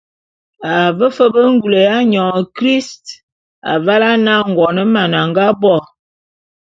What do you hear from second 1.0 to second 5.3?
fe be ngule ya nyôn christ avale ane Angoneman a